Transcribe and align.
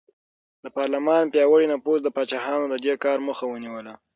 د 0.63 0.65
پارلمان 0.77 1.23
پیاوړي 1.33 1.67
نفوذ 1.73 1.99
د 2.03 2.09
پاچاهانو 2.15 2.65
د 2.69 2.75
دې 2.85 2.93
کار 3.03 3.17
مخه 3.27 3.45
ونیوله. 3.47 3.93